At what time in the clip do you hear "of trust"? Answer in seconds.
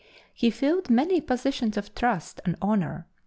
1.77-2.41